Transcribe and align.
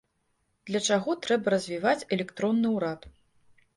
Для 0.69 0.79
чаго 0.95 1.15
трэба 1.27 1.53
развіваць 1.55 2.07
электронны 2.17 2.67
ўрад. 2.77 3.01